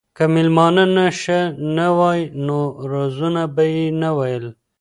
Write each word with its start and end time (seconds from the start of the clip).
که 0.17 0.25
مېلمانه 0.33 0.85
نشه 0.97 1.39
نه 1.75 1.87
وای 1.97 2.21
نو 2.45 2.59
رازونه 2.91 3.43
به 3.55 3.63
یې 3.73 3.85
نه 4.01 4.09
ویل. 4.17 4.45